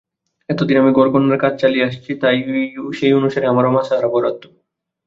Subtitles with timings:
[0.49, 2.11] এতদিন আমি ঘরকন্নার কাজ চালিয়ে আসছি
[2.97, 4.43] সেই অনুসারে আমারও মাসহারা বরাদ্দ।